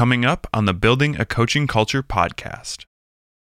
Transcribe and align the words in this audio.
coming 0.00 0.24
up 0.24 0.46
on 0.54 0.64
the 0.64 0.72
Building 0.72 1.20
a 1.20 1.26
Coaching 1.26 1.66
Culture 1.66 2.02
podcast. 2.02 2.86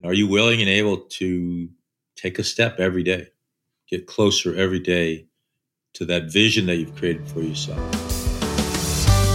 Are 0.03 0.13
you 0.13 0.27
willing 0.27 0.59
and 0.59 0.69
able 0.69 0.97
to 0.97 1.69
take 2.17 2.41
a 2.41 2.43
step 2.43 2.81
every 2.81 3.05
day, 3.05 3.29
get 3.89 4.09
closer 4.09 4.57
every 4.57 4.81
day 4.81 5.27
to 5.95 6.05
that 6.07 6.33
vision 6.33 6.67
that 6.67 6.75
you've 6.75 6.97
created 6.97 7.29
for 7.29 7.41
yourself? 7.41 7.79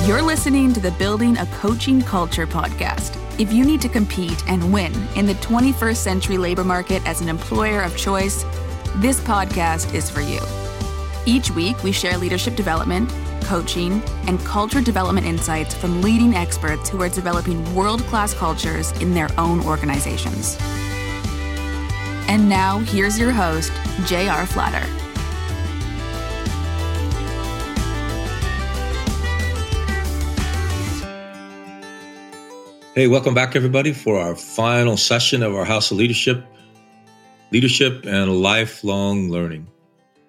You're 0.05 0.21
listening 0.21 0.73
to 0.73 0.81
the 0.81 0.91
Building 0.99 1.37
a 1.37 1.45
Coaching 1.61 2.01
Culture 2.01 2.45
podcast. 2.45 3.17
If 3.39 3.53
you 3.53 3.63
need 3.63 3.79
to 3.83 3.87
compete 3.87 4.45
and 4.49 4.73
win 4.73 4.93
in 5.15 5.25
the 5.25 5.35
21st 5.35 5.95
century 5.95 6.37
labor 6.37 6.65
market 6.65 7.01
as 7.07 7.21
an 7.21 7.29
employer 7.29 7.81
of 7.81 7.95
choice, 7.95 8.43
this 8.97 9.21
podcast 9.21 9.93
is 9.93 10.09
for 10.09 10.19
you. 10.19 10.41
Each 11.25 11.49
week, 11.51 11.81
we 11.81 11.93
share 11.93 12.17
leadership 12.17 12.57
development, 12.57 13.09
coaching, 13.45 14.03
and 14.27 14.39
culture 14.41 14.81
development 14.81 15.25
insights 15.25 15.73
from 15.73 16.01
leading 16.01 16.35
experts 16.35 16.89
who 16.89 17.01
are 17.01 17.09
developing 17.09 17.73
world 17.73 18.01
class 18.07 18.33
cultures 18.33 18.91
in 19.01 19.13
their 19.13 19.29
own 19.39 19.59
organizations. 19.65 20.57
And 22.27 22.49
now, 22.49 22.79
here's 22.79 23.17
your 23.17 23.31
host, 23.31 23.71
J.R. 24.05 24.45
Flatter. 24.45 24.85
Hey, 32.95 33.07
welcome 33.07 33.33
back, 33.33 33.55
everybody, 33.55 33.91
for 33.91 34.17
our 34.17 34.35
final 34.35 34.97
session 34.97 35.43
of 35.43 35.53
our 35.53 35.65
House 35.65 35.91
of 35.91 35.97
Leadership 35.97 36.43
Leadership 37.51 38.05
and 38.05 38.41
Lifelong 38.41 39.29
Learning. 39.29 39.67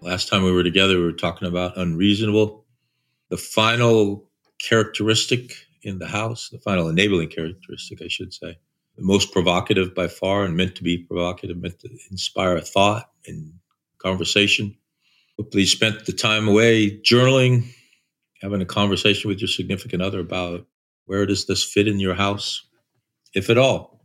Last 0.00 0.28
time 0.28 0.44
we 0.44 0.52
were 0.52 0.62
together, 0.62 0.98
we 0.98 1.04
were 1.04 1.12
talking 1.12 1.48
about 1.48 1.76
unreasonable, 1.76 2.65
the 3.28 3.36
final 3.36 4.28
characteristic 4.58 5.52
in 5.82 5.98
the 5.98 6.06
house, 6.06 6.48
the 6.50 6.58
final 6.58 6.88
enabling 6.88 7.28
characteristic, 7.28 8.02
I 8.02 8.08
should 8.08 8.32
say, 8.32 8.58
the 8.96 9.02
most 9.02 9.32
provocative 9.32 9.94
by 9.94 10.08
far 10.08 10.44
and 10.44 10.56
meant 10.56 10.74
to 10.76 10.82
be 10.82 10.98
provocative, 10.98 11.56
meant 11.58 11.78
to 11.80 11.88
inspire 12.10 12.58
thought 12.60 13.10
and 13.26 13.52
conversation. 13.98 14.76
Hopefully, 15.38 15.66
spent 15.66 16.06
the 16.06 16.12
time 16.12 16.48
away 16.48 16.98
journaling, 17.00 17.68
having 18.40 18.62
a 18.62 18.66
conversation 18.66 19.28
with 19.28 19.40
your 19.40 19.48
significant 19.48 20.02
other 20.02 20.20
about 20.20 20.66
where 21.04 21.26
does 21.26 21.46
this 21.46 21.62
fit 21.62 21.86
in 21.86 22.00
your 22.00 22.14
house, 22.14 22.66
if 23.34 23.50
at 23.50 23.58
all. 23.58 24.04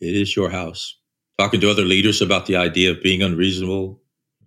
It 0.00 0.14
is 0.14 0.36
your 0.36 0.50
house. 0.50 0.96
Talking 1.38 1.60
to 1.60 1.70
other 1.70 1.84
leaders 1.84 2.20
about 2.20 2.46
the 2.46 2.56
idea 2.56 2.90
of 2.90 3.02
being 3.02 3.22
unreasonable. 3.22 4.00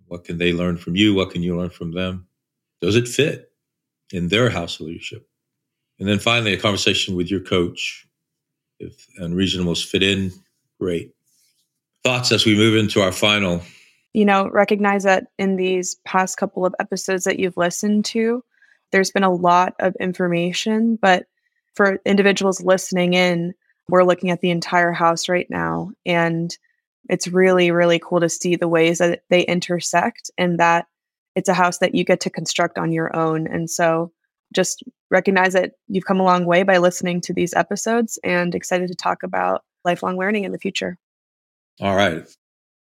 What 0.06 0.24
can 0.24 0.38
they 0.38 0.52
learn 0.52 0.76
from 0.76 0.96
you? 0.96 1.14
What 1.14 1.30
can 1.30 1.42
you 1.42 1.56
learn 1.56 1.70
from 1.70 1.92
them? 1.92 2.26
Does 2.80 2.96
it 2.96 3.08
fit 3.08 3.49
in 4.12 4.28
their 4.28 4.50
house 4.50 4.80
of 4.80 4.86
leadership? 4.86 5.28
And 5.98 6.08
then 6.08 6.18
finally, 6.18 6.54
a 6.54 6.60
conversation 6.60 7.16
with 7.16 7.30
your 7.30 7.40
coach. 7.40 8.06
If 8.78 9.06
unreasonables 9.20 9.84
fit 9.84 10.02
in, 10.02 10.32
great. 10.80 11.14
Thoughts 12.02 12.32
as 12.32 12.46
we 12.46 12.56
move 12.56 12.74
into 12.74 13.02
our 13.02 13.12
final. 13.12 13.60
You 14.14 14.24
know, 14.24 14.48
recognize 14.48 15.04
that 15.04 15.26
in 15.38 15.56
these 15.56 15.96
past 16.06 16.38
couple 16.38 16.64
of 16.64 16.74
episodes 16.80 17.24
that 17.24 17.38
you've 17.38 17.58
listened 17.58 18.06
to, 18.06 18.42
there's 18.90 19.10
been 19.10 19.22
a 19.22 19.32
lot 19.32 19.74
of 19.78 19.94
information, 20.00 20.96
but 20.96 21.26
for 21.74 22.00
individuals 22.04 22.62
listening 22.62 23.14
in, 23.14 23.54
we're 23.88 24.04
looking 24.04 24.30
at 24.30 24.40
the 24.40 24.50
entire 24.50 24.92
house 24.92 25.28
right 25.28 25.48
now. 25.50 25.90
And 26.06 26.56
it's 27.08 27.28
really, 27.28 27.70
really 27.70 27.98
cool 27.98 28.20
to 28.20 28.28
see 28.28 28.56
the 28.56 28.68
ways 28.68 28.98
that 28.98 29.22
they 29.28 29.42
intersect 29.42 30.30
and 30.38 30.58
that 30.58 30.86
it's 31.34 31.48
a 31.48 31.54
house 31.54 31.78
that 31.78 31.94
you 31.94 32.04
get 32.04 32.20
to 32.20 32.30
construct 32.30 32.78
on 32.78 32.92
your 32.92 33.14
own. 33.16 33.46
And 33.46 33.70
so 33.70 34.12
just 34.54 34.82
recognize 35.10 35.52
that 35.52 35.72
you've 35.88 36.04
come 36.04 36.20
a 36.20 36.24
long 36.24 36.44
way 36.44 36.62
by 36.62 36.78
listening 36.78 37.20
to 37.22 37.32
these 37.32 37.54
episodes 37.54 38.18
and 38.24 38.54
excited 38.54 38.88
to 38.88 38.94
talk 38.94 39.22
about 39.22 39.62
lifelong 39.84 40.18
learning 40.18 40.44
in 40.44 40.52
the 40.52 40.58
future. 40.58 40.98
All 41.80 41.96
right. 41.96 42.26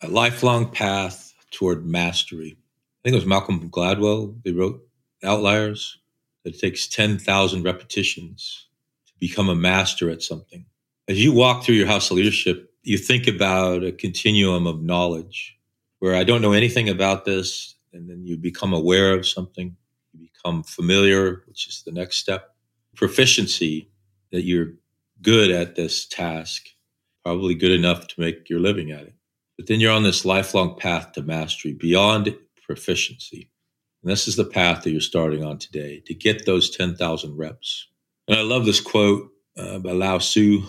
A 0.02 0.08
lifelong 0.08 0.70
path 0.70 1.34
toward 1.50 1.84
mastery. 1.84 2.56
I 2.56 3.00
think 3.02 3.14
it 3.14 3.18
was 3.18 3.26
Malcolm 3.26 3.68
Gladwell. 3.70 4.42
They 4.44 4.52
wrote 4.52 4.80
Outliers. 5.22 5.98
It 6.44 6.58
takes 6.58 6.88
10,000 6.88 7.62
repetitions 7.62 8.66
to 9.06 9.12
become 9.18 9.48
a 9.48 9.54
master 9.54 10.08
at 10.08 10.22
something. 10.22 10.64
As 11.08 11.22
you 11.22 11.32
walk 11.32 11.64
through 11.64 11.74
your 11.74 11.86
house 11.86 12.10
of 12.10 12.16
leadership, 12.16 12.72
you 12.82 12.96
think 12.96 13.26
about 13.26 13.84
a 13.84 13.92
continuum 13.92 14.66
of 14.66 14.82
knowledge 14.82 15.58
where 15.98 16.14
I 16.14 16.24
don't 16.24 16.40
know 16.40 16.52
anything 16.52 16.88
about 16.88 17.24
this, 17.26 17.74
and 17.92 18.08
then 18.08 18.26
you 18.26 18.36
become 18.36 18.72
aware 18.72 19.14
of 19.14 19.26
something, 19.26 19.76
you 20.12 20.28
become 20.32 20.62
familiar, 20.62 21.42
which 21.46 21.68
is 21.68 21.82
the 21.84 21.92
next 21.92 22.16
step. 22.16 22.54
Proficiency, 22.96 23.90
that 24.32 24.42
you're 24.42 24.74
good 25.22 25.50
at 25.50 25.76
this 25.76 26.06
task, 26.06 26.66
probably 27.24 27.54
good 27.54 27.72
enough 27.72 28.08
to 28.08 28.20
make 28.20 28.48
your 28.48 28.60
living 28.60 28.90
at 28.90 29.02
it. 29.02 29.14
But 29.56 29.66
then 29.66 29.80
you're 29.80 29.92
on 29.92 30.04
this 30.04 30.24
lifelong 30.24 30.76
path 30.78 31.12
to 31.12 31.22
mastery 31.22 31.72
beyond 31.72 32.36
proficiency. 32.66 33.50
And 34.02 34.10
this 34.10 34.26
is 34.26 34.36
the 34.36 34.44
path 34.44 34.82
that 34.82 34.90
you're 34.90 35.00
starting 35.00 35.44
on 35.44 35.58
today 35.58 36.02
to 36.06 36.14
get 36.14 36.46
those 36.46 36.74
10,000 36.74 37.36
reps. 37.36 37.88
And 38.26 38.38
I 38.38 38.42
love 38.42 38.64
this 38.64 38.80
quote 38.80 39.30
uh, 39.58 39.78
by 39.80 39.92
Lao 39.92 40.18
Tzu, 40.18 40.62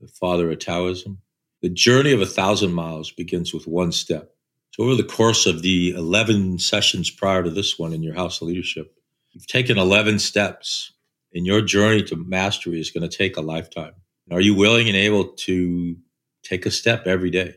the 0.00 0.08
father 0.08 0.50
of 0.50 0.58
Taoism. 0.58 1.18
The 1.62 1.68
journey 1.68 2.12
of 2.12 2.20
a 2.20 2.26
thousand 2.26 2.72
miles 2.72 3.10
begins 3.10 3.52
with 3.52 3.66
one 3.66 3.90
step. 3.90 4.32
So, 4.78 4.84
over 4.84 4.94
the 4.94 5.02
course 5.02 5.46
of 5.46 5.62
the 5.62 5.90
11 5.90 6.60
sessions 6.60 7.10
prior 7.10 7.42
to 7.42 7.50
this 7.50 7.78
one 7.78 7.92
in 7.92 8.02
your 8.02 8.14
house 8.14 8.40
of 8.40 8.48
leadership, 8.48 8.94
you've 9.32 9.46
taken 9.46 9.76
11 9.76 10.20
steps, 10.20 10.92
and 11.34 11.44
your 11.44 11.62
journey 11.62 12.02
to 12.04 12.16
mastery 12.16 12.80
is 12.80 12.90
going 12.90 13.08
to 13.08 13.16
take 13.16 13.36
a 13.36 13.40
lifetime. 13.40 13.94
Are 14.30 14.40
you 14.40 14.54
willing 14.54 14.86
and 14.86 14.96
able 14.96 15.32
to 15.32 15.96
take 16.44 16.64
a 16.64 16.70
step 16.70 17.06
every 17.06 17.30
day, 17.30 17.56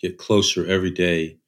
get 0.00 0.18
closer 0.18 0.64
every 0.66 0.90
day 0.90 1.38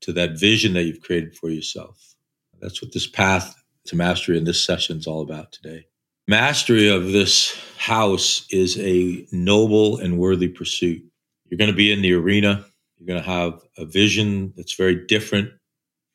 to 0.00 0.12
that 0.14 0.38
vision 0.38 0.72
that 0.72 0.84
you've 0.84 1.02
created 1.02 1.36
for 1.36 1.50
yourself? 1.50 2.16
That's 2.60 2.82
what 2.82 2.92
this 2.92 3.06
path 3.06 3.54
to 3.86 3.96
mastery 3.96 4.36
in 4.36 4.44
this 4.44 4.62
session 4.62 4.98
is 4.98 5.06
all 5.06 5.22
about 5.22 5.52
today. 5.52 5.86
Mastery 6.26 6.88
of 6.88 7.12
this 7.12 7.56
house 7.76 8.44
is 8.50 8.76
a 8.80 9.24
noble 9.30 9.98
and 9.98 10.18
worthy 10.18 10.48
pursuit. 10.48 11.02
You're 11.48 11.58
going 11.58 11.70
to 11.70 11.76
be 11.76 11.92
in 11.92 12.02
the 12.02 12.12
arena. 12.12 12.66
You're 12.98 13.06
going 13.06 13.22
to 13.22 13.30
have 13.30 13.60
a 13.76 13.84
vision 13.84 14.52
that's 14.56 14.74
very 14.74 15.06
different 15.06 15.50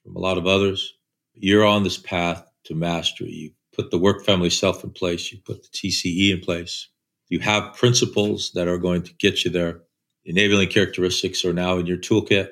from 0.04 0.16
a 0.16 0.20
lot 0.20 0.38
of 0.38 0.48
others. 0.48 0.94
You're 1.34 1.66
on 1.66 1.84
this 1.84 1.98
path 1.98 2.46
to 2.66 2.76
mastery. 2.76 3.32
You 3.32 3.52
put 3.74 3.90
the 3.90 3.98
work 3.98 4.26
family 4.26 4.50
self 4.50 4.84
in 4.84 4.92
place. 4.92 5.32
You 5.32 5.40
put 5.40 5.64
the 5.64 5.70
TCE 5.70 6.34
in 6.34 6.42
place. 6.42 6.90
You 7.30 7.40
have 7.40 7.76
principles 7.76 8.52
that 8.54 8.68
are 8.68 8.78
going 8.78 9.04
to 9.04 9.14
get 9.14 9.46
you 9.46 9.52
there. 9.52 9.82
Enabling 10.26 10.70
characteristics 10.70 11.44
are 11.46 11.54
now 11.54 11.78
in 11.78 11.86
your 11.86 11.98
toolkit 11.98 12.48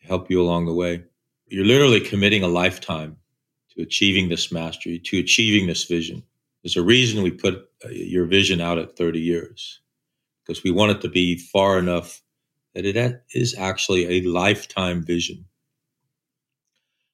to 0.00 0.06
help 0.06 0.30
you 0.30 0.42
along 0.42 0.66
the 0.66 0.74
way. 0.74 1.04
You're 1.48 1.64
literally 1.64 2.00
committing 2.00 2.42
a 2.42 2.48
lifetime 2.48 3.16
to 3.70 3.82
achieving 3.82 4.28
this 4.28 4.50
mastery, 4.50 4.98
to 4.98 5.18
achieving 5.18 5.68
this 5.68 5.84
vision. 5.84 6.22
There's 6.62 6.76
a 6.76 6.82
reason 6.82 7.22
we 7.22 7.30
put 7.30 7.68
uh, 7.84 7.90
your 7.90 8.26
vision 8.26 8.60
out 8.60 8.78
at 8.78 8.96
30 8.96 9.20
years 9.20 9.80
because 10.44 10.64
we 10.64 10.72
want 10.72 10.92
it 10.92 11.00
to 11.02 11.08
be 11.08 11.38
far 11.38 11.78
enough 11.78 12.22
that 12.76 12.84
it 12.84 13.22
is 13.34 13.54
actually 13.56 14.18
a 14.18 14.28
lifetime 14.28 15.02
vision. 15.02 15.46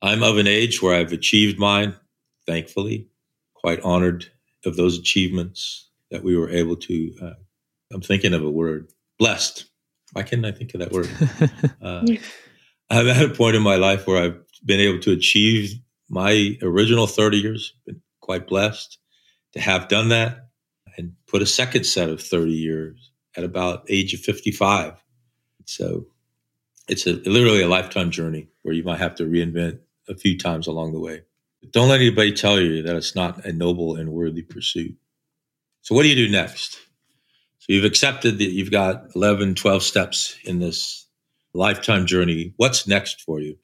I'm 0.02 0.24
of 0.24 0.36
an 0.36 0.48
age 0.48 0.82
where 0.82 0.96
I've 0.96 1.12
achieved 1.12 1.56
mine, 1.56 1.94
thankfully, 2.46 3.06
quite 3.54 3.80
honored 3.82 4.26
of 4.64 4.74
those 4.74 4.98
achievements 4.98 5.88
that 6.10 6.24
we 6.24 6.36
were 6.36 6.50
able 6.50 6.74
to. 6.74 7.14
Uh, 7.22 7.32
I'm 7.92 8.00
thinking 8.00 8.34
of 8.34 8.44
a 8.44 8.50
word, 8.50 8.88
blessed. 9.20 9.66
Why 10.12 10.24
can't 10.24 10.44
I 10.44 10.50
think 10.50 10.74
of 10.74 10.80
that 10.80 10.92
word? 10.92 11.08
Uh, 11.80 12.06
I'm 12.90 13.08
at 13.08 13.24
a 13.24 13.34
point 13.34 13.56
in 13.56 13.62
my 13.62 13.76
life 13.76 14.06
where 14.06 14.22
I've 14.22 14.40
been 14.64 14.80
able 14.80 15.00
to 15.00 15.12
achieve 15.12 15.74
my 16.08 16.56
original 16.60 17.06
30 17.06 17.38
years, 17.38 17.74
been 17.86 18.02
quite 18.20 18.46
blessed 18.46 18.98
to 19.52 19.60
have 19.60 19.88
done 19.88 20.08
that 20.08 20.48
and 20.96 21.14
put 21.26 21.42
a 21.42 21.46
second 21.46 21.84
set 21.84 22.08
of 22.08 22.20
30 22.20 22.53
years 22.53 23.12
at 23.36 23.44
about 23.44 23.84
age 23.88 24.12
of 24.12 24.20
55. 24.20 25.03
So 25.66 26.06
it's 26.88 27.06
a, 27.06 27.12
literally 27.12 27.62
a 27.62 27.68
lifetime 27.68 28.10
journey 28.10 28.48
where 28.62 28.74
you 28.74 28.82
might 28.82 29.00
have 29.00 29.14
to 29.16 29.24
reinvent 29.24 29.80
a 30.09 30.14
few 30.14 30.38
times 30.38 30.66
along 30.66 30.92
the 30.92 31.00
way. 31.00 31.22
But 31.60 31.72
don't 31.72 31.88
let 31.88 32.00
anybody 32.00 32.32
tell 32.32 32.60
you 32.60 32.82
that 32.82 32.97
it's 32.97 33.14
not 33.14 33.44
a 33.44 33.53
noble 33.53 33.97
and 33.97 34.12
worthy 34.12 34.42
pursuit. 34.42 34.97
So 35.82 35.94
what 35.94 36.03
do 36.03 36.09
you 36.09 36.26
do 36.26 36.30
next? 36.30 36.78
So 37.59 37.72
you've 37.72 37.84
accepted 37.84 38.38
that 38.38 38.50
you've 38.50 38.70
got 38.70 39.04
11, 39.14 39.54
12 39.54 39.82
steps 39.82 40.36
in 40.44 40.59
this 40.59 41.06
lifetime 41.54 42.06
journey. 42.06 42.54
What's 42.56 42.88
next 42.88 43.20
for 43.22 43.41
you? 43.41 43.58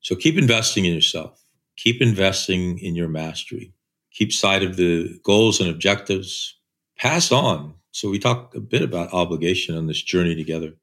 So 0.00 0.14
keep 0.14 0.36
investing 0.36 0.84
in 0.84 0.94
yourself. 0.94 1.42
Keep 1.76 2.02
investing 2.02 2.78
in 2.78 2.94
your 2.94 3.08
mastery 3.08 3.72
keep 4.18 4.32
sight 4.32 4.64
of 4.64 4.76
the 4.76 5.18
goals 5.22 5.60
and 5.60 5.70
objectives, 5.70 6.56
pass 6.98 7.30
on. 7.30 7.74
So 7.92 8.10
we 8.10 8.18
talk 8.18 8.54
a 8.54 8.60
bit 8.60 8.82
about 8.82 9.12
obligation 9.12 9.76
on 9.76 9.86
this 9.86 10.02
journey 10.02 10.34
together. 10.34 10.74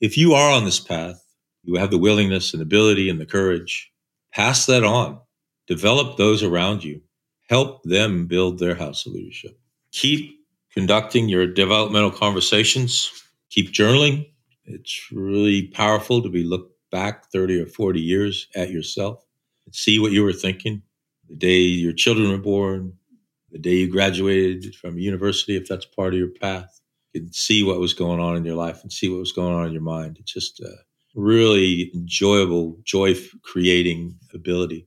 If 0.00 0.16
you 0.16 0.34
are 0.34 0.50
on 0.52 0.64
this 0.64 0.80
path, 0.80 1.22
you 1.64 1.76
have 1.76 1.90
the 1.90 1.98
willingness 1.98 2.52
and 2.52 2.62
ability 2.62 3.10
and 3.10 3.20
the 3.20 3.26
courage, 3.26 3.90
pass 4.32 4.66
that 4.66 4.84
on. 4.84 5.20
Develop 5.66 6.16
those 6.16 6.42
around 6.42 6.84
you. 6.84 7.02
Help 7.48 7.82
them 7.82 8.26
build 8.26 8.58
their 8.58 8.74
house 8.74 9.06
of 9.06 9.12
leadership. 9.12 9.58
Keep 9.92 10.38
conducting 10.72 11.28
your 11.28 11.46
developmental 11.46 12.10
conversations. 12.10 13.10
Keep 13.50 13.72
journaling. 13.72 14.28
It's 14.66 15.08
really 15.10 15.66
powerful 15.68 16.22
to 16.22 16.28
be 16.28 16.44
looked 16.44 16.72
back 16.90 17.30
30 17.32 17.62
or 17.62 17.66
40 17.66 18.00
years 18.00 18.46
at 18.54 18.70
yourself 18.70 19.24
and 19.66 19.74
see 19.74 19.98
what 19.98 20.12
you 20.12 20.22
were 20.22 20.32
thinking 20.32 20.82
the 21.28 21.36
day 21.36 21.60
your 21.60 21.92
children 21.92 22.30
were 22.30 22.38
born, 22.38 22.94
the 23.50 23.58
day 23.58 23.74
you 23.74 23.90
graduated 23.90 24.74
from 24.74 24.98
university, 24.98 25.56
if 25.56 25.68
that's 25.68 25.84
part 25.84 26.14
of 26.14 26.18
your 26.18 26.30
path. 26.30 26.80
Can 27.18 27.32
see 27.32 27.62
what 27.62 27.80
was 27.80 27.94
going 27.94 28.20
on 28.20 28.36
in 28.36 28.44
your 28.44 28.54
life 28.54 28.82
and 28.82 28.92
see 28.92 29.08
what 29.08 29.18
was 29.18 29.32
going 29.32 29.54
on 29.54 29.66
in 29.66 29.72
your 29.72 29.82
mind. 29.82 30.18
It's 30.20 30.32
just 30.32 30.60
a 30.60 30.72
really 31.14 31.90
enjoyable, 31.94 32.78
joy 32.84 33.16
creating 33.42 34.16
ability. 34.32 34.86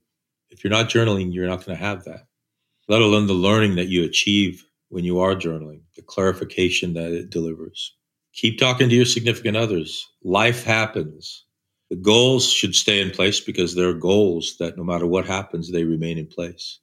If 0.50 0.64
you're 0.64 0.70
not 0.70 0.88
journaling, 0.88 1.32
you're 1.32 1.46
not 1.46 1.64
going 1.64 1.76
to 1.76 1.84
have 1.84 2.04
that, 2.04 2.26
let 2.88 3.02
alone 3.02 3.26
the 3.26 3.34
learning 3.34 3.74
that 3.76 3.88
you 3.88 4.04
achieve 4.04 4.64
when 4.88 5.04
you 5.04 5.20
are 5.20 5.34
journaling, 5.34 5.82
the 5.96 6.02
clarification 6.02 6.94
that 6.94 7.12
it 7.12 7.30
delivers. 7.30 7.94
Keep 8.34 8.58
talking 8.58 8.88
to 8.88 8.94
your 8.94 9.04
significant 9.04 9.56
others. 9.56 10.08
Life 10.22 10.64
happens. 10.64 11.44
The 11.90 11.96
goals 11.96 12.50
should 12.50 12.74
stay 12.74 13.00
in 13.00 13.10
place 13.10 13.40
because 13.40 13.74
they're 13.74 13.92
goals 13.92 14.56
that 14.58 14.78
no 14.78 14.84
matter 14.84 15.06
what 15.06 15.26
happens, 15.26 15.70
they 15.70 15.84
remain 15.84 16.16
in 16.16 16.26
place. 16.26 16.80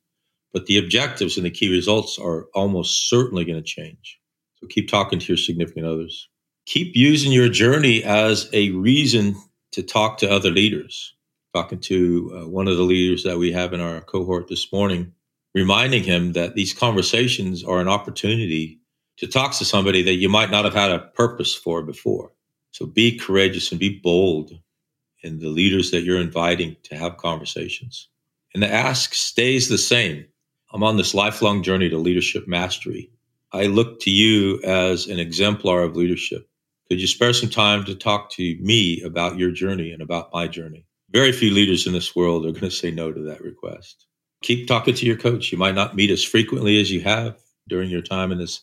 But 0.53 0.67
the 0.67 0.77
objectives 0.77 1.37
and 1.37 1.45
the 1.45 1.51
key 1.51 1.71
results 1.71 2.19
are 2.19 2.45
almost 2.53 3.09
certainly 3.09 3.45
going 3.45 3.57
to 3.57 3.63
change. 3.63 4.18
So 4.61 4.67
keep 4.67 4.89
talking 4.89 5.19
to 5.19 5.27
your 5.27 5.37
significant 5.37 5.85
others. 5.85 6.27
Keep 6.65 6.95
using 6.95 7.31
your 7.31 7.49
journey 7.49 8.03
as 8.03 8.49
a 8.53 8.71
reason 8.71 9.35
to 9.71 9.83
talk 9.83 10.17
to 10.19 10.29
other 10.29 10.51
leaders. 10.51 11.15
Talking 11.53 11.79
to 11.81 12.31
uh, 12.33 12.47
one 12.47 12.67
of 12.67 12.77
the 12.77 12.83
leaders 12.83 13.23
that 13.23 13.39
we 13.39 13.51
have 13.51 13.73
in 13.73 13.81
our 13.81 14.01
cohort 14.01 14.47
this 14.47 14.71
morning, 14.71 15.13
reminding 15.55 16.03
him 16.03 16.33
that 16.33 16.53
these 16.53 16.73
conversations 16.73 17.63
are 17.63 17.79
an 17.79 17.87
opportunity 17.87 18.79
to 19.17 19.27
talk 19.27 19.53
to 19.53 19.65
somebody 19.65 20.03
that 20.03 20.13
you 20.15 20.29
might 20.29 20.51
not 20.51 20.65
have 20.65 20.75
had 20.75 20.91
a 20.91 20.99
purpose 20.99 21.55
for 21.55 21.81
before. 21.81 22.31
So 22.71 22.85
be 22.85 23.17
courageous 23.17 23.71
and 23.71 23.79
be 23.79 23.99
bold 23.99 24.51
in 25.23 25.39
the 25.39 25.49
leaders 25.49 25.91
that 25.91 26.03
you're 26.03 26.21
inviting 26.21 26.75
to 26.83 26.95
have 26.95 27.17
conversations. 27.17 28.09
And 28.53 28.63
the 28.63 28.71
ask 28.71 29.13
stays 29.13 29.69
the 29.69 29.77
same. 29.77 30.25
I'm 30.71 30.83
on 30.83 30.97
this 30.97 31.13
lifelong 31.13 31.63
journey 31.63 31.89
to 31.89 31.97
leadership 31.97 32.47
mastery. 32.47 33.11
I 33.51 33.63
look 33.63 33.99
to 34.01 34.11
you 34.11 34.61
as 34.63 35.07
an 35.07 35.19
exemplar 35.19 35.81
of 35.81 35.95
leadership. 35.95 36.47
Could 36.89 37.01
you 37.01 37.07
spare 37.07 37.33
some 37.33 37.49
time 37.49 37.83
to 37.85 37.95
talk 37.95 38.31
to 38.31 38.57
me 38.59 39.01
about 39.03 39.37
your 39.37 39.51
journey 39.51 39.91
and 39.91 40.01
about 40.01 40.33
my 40.33 40.47
journey? 40.47 40.85
Very 41.11 41.31
few 41.31 41.51
leaders 41.51 41.87
in 41.87 41.93
this 41.93 42.15
world 42.15 42.45
are 42.45 42.51
going 42.51 42.61
to 42.61 42.71
say 42.71 42.91
no 42.91 43.11
to 43.11 43.21
that 43.21 43.41
request. 43.41 44.05
Keep 44.43 44.67
talking 44.67 44.93
to 44.95 45.05
your 45.05 45.17
coach. 45.17 45.51
You 45.51 45.57
might 45.57 45.75
not 45.75 45.95
meet 45.95 46.11
as 46.11 46.23
frequently 46.23 46.79
as 46.79 46.91
you 46.91 47.01
have 47.01 47.37
during 47.67 47.89
your 47.89 48.01
time 48.01 48.31
in 48.31 48.37
this 48.37 48.61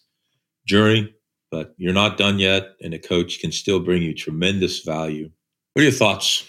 journey, 0.67 1.13
but 1.51 1.75
you're 1.77 1.93
not 1.93 2.17
done 2.17 2.39
yet, 2.39 2.77
and 2.81 2.95
a 2.95 2.99
coach 2.99 3.41
can 3.41 3.53
still 3.53 3.81
bring 3.81 4.03
you 4.03 4.15
tremendous 4.15 4.81
value. 4.81 5.31
What 5.73 5.81
are 5.81 5.85
your 5.85 5.93
thoughts? 5.93 6.49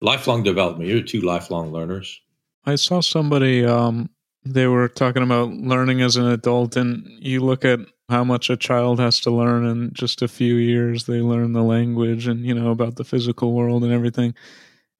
Lifelong 0.00 0.42
development. 0.42 0.90
You're 0.90 1.02
two 1.02 1.20
lifelong 1.20 1.72
learners. 1.72 2.20
I 2.64 2.74
saw 2.74 3.00
somebody, 3.00 3.64
um, 3.64 4.10
they 4.46 4.66
were 4.66 4.88
talking 4.88 5.22
about 5.22 5.50
learning 5.50 6.00
as 6.02 6.16
an 6.16 6.26
adult, 6.26 6.76
and 6.76 7.06
you 7.20 7.40
look 7.40 7.64
at 7.64 7.80
how 8.08 8.22
much 8.22 8.50
a 8.50 8.56
child 8.56 9.00
has 9.00 9.20
to 9.20 9.30
learn 9.30 9.66
in 9.66 9.90
just 9.92 10.22
a 10.22 10.28
few 10.28 10.54
years. 10.54 11.06
They 11.06 11.20
learn 11.20 11.52
the 11.52 11.62
language 11.62 12.26
and, 12.26 12.44
you 12.44 12.54
know, 12.54 12.70
about 12.70 12.96
the 12.96 13.04
physical 13.04 13.52
world 13.52 13.82
and 13.82 13.92
everything. 13.92 14.34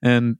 And 0.02 0.38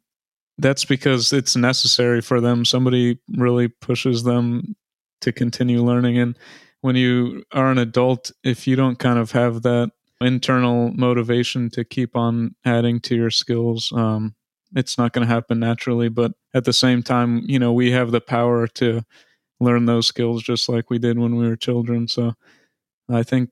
that's 0.58 0.85
because 0.85 1.32
it's 1.32 1.55
necessary 1.55 2.20
for 2.20 2.41
them. 2.41 2.64
Somebody 2.64 3.20
really 3.37 3.69
pushes 3.69 4.25
them 4.25 4.75
to 5.20 5.32
continue 5.32 5.82
learning. 5.82 6.19
And 6.19 6.37
when 6.81 6.97
you 6.97 7.44
are 7.53 7.70
an 7.70 7.79
adult, 7.79 8.32
if 8.43 8.67
you 8.67 8.75
don't 8.75 8.99
kind 8.99 9.19
of 9.19 9.32
have 9.32 9.62
that 9.62 9.93
internal 10.20 10.93
motivation 10.93 11.70
to 11.70 11.85
keep 11.85 12.17
on 12.17 12.55
adding 12.64 13.00
to 13.00 13.14
your 13.14 13.31
skills, 13.31 13.93
um, 13.94 14.35
it's 14.76 14.99
not 14.99 15.12
going 15.12 15.26
to 15.26 15.32
happen 15.32 15.58
naturally. 15.58 16.08
But 16.08 16.32
at 16.55 16.64
the 16.64 16.73
same 16.73 17.02
time, 17.02 17.43
you 17.46 17.58
know, 17.58 17.73
we 17.73 17.90
have 17.93 18.12
the 18.12 18.20
power 18.20 18.69
to 18.69 19.02
learn 19.58 19.87
those 19.87 20.06
skills 20.06 20.43
just 20.43 20.69
like 20.69 20.90
we 20.90 20.99
did 20.99 21.19
when 21.19 21.37
we 21.37 21.49
were 21.49 21.56
children. 21.56 22.06
So 22.06 22.34
I 23.08 23.23
think 23.23 23.50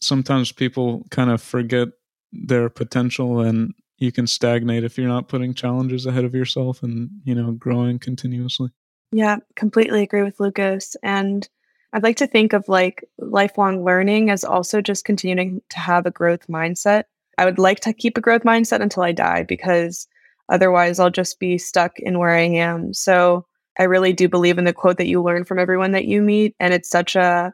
sometimes 0.00 0.50
people 0.50 1.06
kind 1.10 1.30
of 1.30 1.42
forget 1.42 1.88
their 2.32 2.70
potential 2.70 3.40
and 3.40 3.74
you 3.98 4.10
can 4.10 4.26
stagnate 4.26 4.82
if 4.82 4.96
you're 4.96 5.06
not 5.06 5.28
putting 5.28 5.54
challenges 5.54 6.06
ahead 6.06 6.24
of 6.24 6.34
yourself 6.34 6.82
and, 6.82 7.10
you 7.24 7.34
know, 7.34 7.52
growing 7.52 7.98
continuously. 7.98 8.70
Yeah, 9.12 9.36
completely 9.54 10.02
agree 10.02 10.22
with 10.22 10.40
Lucas. 10.40 10.96
And 11.02 11.46
I'd 11.92 12.02
like 12.02 12.16
to 12.16 12.26
think 12.26 12.54
of 12.54 12.68
like 12.68 13.04
lifelong 13.18 13.84
learning 13.84 14.30
as 14.30 14.42
also 14.42 14.80
just 14.80 15.04
continuing 15.04 15.60
to 15.70 15.78
have 15.78 16.06
a 16.06 16.10
growth 16.10 16.46
mindset. 16.48 17.04
I 17.36 17.44
would 17.44 17.58
like 17.58 17.80
to 17.80 17.92
keep 17.92 18.16
a 18.16 18.22
growth 18.22 18.42
mindset 18.42 18.80
until 18.80 19.02
I 19.02 19.12
die 19.12 19.42
because 19.42 20.08
otherwise 20.48 20.98
I'll 20.98 21.10
just 21.10 21.38
be 21.38 21.58
stuck 21.58 21.98
in 21.98 22.18
where 22.18 22.34
I 22.34 22.42
am. 22.42 22.94
So 22.94 23.46
I 23.78 23.84
really 23.84 24.12
do 24.12 24.28
believe 24.28 24.58
in 24.58 24.64
the 24.64 24.72
quote 24.72 24.98
that 24.98 25.06
you 25.06 25.22
learn 25.22 25.44
from 25.44 25.58
everyone 25.58 25.92
that 25.92 26.04
you 26.04 26.22
meet. 26.22 26.54
And 26.60 26.74
it's 26.74 26.90
such 26.90 27.16
a 27.16 27.52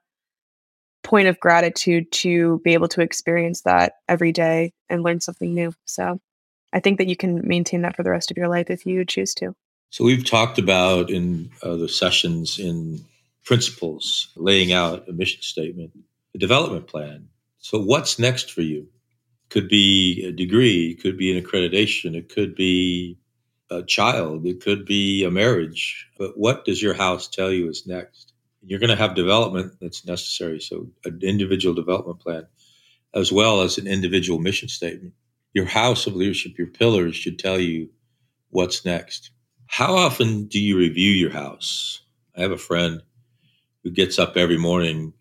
point 1.02 1.28
of 1.28 1.40
gratitude 1.40 2.10
to 2.12 2.60
be 2.64 2.74
able 2.74 2.88
to 2.88 3.00
experience 3.00 3.62
that 3.62 3.94
every 4.08 4.32
day 4.32 4.72
and 4.88 5.02
learn 5.02 5.20
something 5.20 5.54
new. 5.54 5.72
So 5.84 6.20
I 6.72 6.80
think 6.80 6.98
that 6.98 7.08
you 7.08 7.16
can 7.16 7.46
maintain 7.46 7.82
that 7.82 7.96
for 7.96 8.02
the 8.02 8.10
rest 8.10 8.30
of 8.30 8.36
your 8.36 8.48
life 8.48 8.68
if 8.68 8.84
you 8.84 9.04
choose 9.04 9.32
to. 9.34 9.54
So 9.90 10.04
we've 10.04 10.24
talked 10.24 10.58
about 10.58 11.10
in 11.10 11.50
uh, 11.62 11.76
the 11.76 11.88
sessions 11.88 12.58
in 12.58 13.04
principles, 13.44 14.28
laying 14.36 14.72
out 14.72 15.08
a 15.08 15.12
mission 15.12 15.40
statement, 15.40 15.92
a 16.34 16.38
development 16.38 16.86
plan. 16.86 17.28
So, 17.58 17.80
what's 17.80 18.18
next 18.18 18.52
for 18.52 18.60
you? 18.60 18.88
Could 19.50 19.68
be 19.68 20.24
a 20.26 20.32
degree, 20.32 20.90
it 20.90 21.02
could 21.02 21.16
be 21.18 21.36
an 21.36 21.42
accreditation, 21.42 22.16
it 22.16 22.28
could 22.28 22.54
be 22.54 23.18
a 23.70 23.82
child, 23.82 24.46
it 24.46 24.62
could 24.62 24.84
be 24.84 25.24
a 25.24 25.30
marriage. 25.30 26.06
But 26.18 26.38
what 26.38 26.64
does 26.64 26.82
your 26.82 26.94
house 26.94 27.28
tell 27.28 27.50
you 27.50 27.68
is 27.68 27.86
next? 27.86 28.32
You're 28.62 28.80
going 28.80 28.90
to 28.90 28.96
have 28.96 29.14
development 29.14 29.74
that's 29.80 30.06
necessary. 30.06 30.60
So, 30.60 30.88
an 31.04 31.20
individual 31.22 31.74
development 31.74 32.20
plan, 32.20 32.46
as 33.14 33.32
well 33.32 33.62
as 33.62 33.78
an 33.78 33.86
individual 33.86 34.38
mission 34.38 34.68
statement. 34.68 35.14
Your 35.54 35.66
house 35.66 36.06
of 36.06 36.16
leadership, 36.16 36.58
your 36.58 36.68
pillars 36.68 37.16
should 37.16 37.38
tell 37.38 37.58
you 37.58 37.90
what's 38.50 38.84
next. 38.84 39.30
How 39.66 39.96
often 39.96 40.46
do 40.46 40.60
you 40.60 40.78
review 40.78 41.12
your 41.12 41.30
house? 41.30 42.02
I 42.36 42.42
have 42.42 42.52
a 42.52 42.58
friend 42.58 43.02
who 43.84 43.90
gets 43.90 44.18
up 44.18 44.36
every 44.36 44.58
morning 44.58 45.12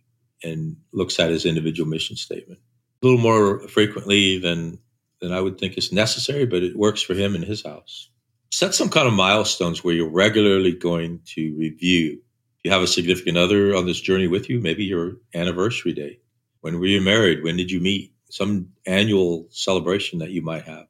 and 0.43 0.77
looks 0.93 1.19
at 1.19 1.31
his 1.31 1.45
individual 1.45 1.89
mission 1.89 2.15
statement. 2.15 2.59
A 3.01 3.05
little 3.05 3.19
more 3.19 3.59
frequently 3.67 4.39
than 4.39 4.79
than 5.21 5.31
I 5.31 5.41
would 5.41 5.57
think 5.57 5.77
is 5.77 5.91
necessary, 5.91 6.45
but 6.45 6.63
it 6.63 6.75
works 6.75 7.01
for 7.01 7.13
him 7.13 7.35
in 7.35 7.41
his 7.41 7.63
house. 7.63 8.09
Set 8.51 8.75
some 8.75 8.89
kind 8.89 9.07
of 9.07 9.13
milestones 9.13 9.83
where 9.83 9.93
you're 9.93 10.09
regularly 10.09 10.73
going 10.73 11.21
to 11.35 11.55
review. 11.57 12.21
If 12.57 12.65
you 12.65 12.71
have 12.71 12.83
a 12.83 12.87
significant 12.87 13.37
other 13.37 13.75
on 13.75 13.85
this 13.85 13.99
journey 13.99 14.27
with 14.27 14.49
you, 14.49 14.59
maybe 14.59 14.85
your 14.85 15.13
anniversary 15.33 15.93
day. 15.93 16.19
When 16.61 16.79
were 16.79 16.85
you 16.85 17.01
married? 17.01 17.43
When 17.43 17.57
did 17.57 17.71
you 17.71 17.79
meet? 17.79 18.13
Some 18.29 18.69
annual 18.85 19.47
celebration 19.49 20.19
that 20.19 20.31
you 20.31 20.41
might 20.41 20.63
have, 20.65 20.85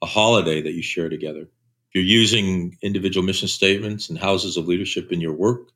a 0.00 0.06
holiday 0.06 0.62
that 0.62 0.72
you 0.72 0.82
share 0.82 1.08
together. 1.08 1.42
If 1.42 1.94
you're 1.94 2.04
using 2.04 2.78
individual 2.82 3.26
mission 3.26 3.48
statements 3.48 4.08
and 4.08 4.18
houses 4.18 4.56
of 4.56 4.66
leadership 4.66 5.12
in 5.12 5.20
your 5.20 5.34
work, 5.34 5.68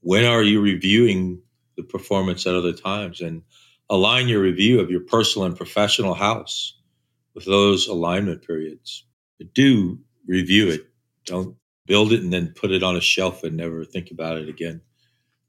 when 0.00 0.24
are 0.24 0.42
you 0.42 0.60
reviewing 0.60 1.42
the 1.76 1.82
performance 1.82 2.46
at 2.46 2.54
other 2.54 2.72
times 2.72 3.20
and 3.20 3.42
align 3.90 4.28
your 4.28 4.40
review 4.40 4.80
of 4.80 4.90
your 4.90 5.00
personal 5.00 5.46
and 5.46 5.56
professional 5.56 6.14
house 6.14 6.78
with 7.34 7.44
those 7.44 7.86
alignment 7.86 8.46
periods. 8.46 9.04
Do 9.54 9.98
review 10.26 10.68
it. 10.68 10.86
Don't 11.24 11.56
build 11.86 12.12
it 12.12 12.22
and 12.22 12.32
then 12.32 12.52
put 12.56 12.72
it 12.72 12.82
on 12.82 12.96
a 12.96 13.00
shelf 13.00 13.44
and 13.44 13.56
never 13.56 13.84
think 13.84 14.10
about 14.10 14.38
it 14.38 14.48
again. 14.48 14.80